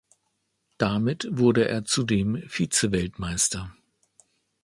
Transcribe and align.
Damit 0.79 1.27
wurde 1.29 1.67
er 1.69 1.85
zudem 1.85 2.41
Vizeweltmeister. 2.47 3.71